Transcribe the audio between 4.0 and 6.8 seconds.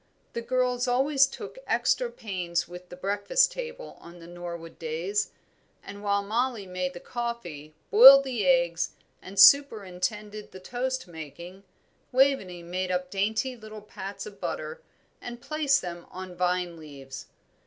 the Norwood days, and while Mollie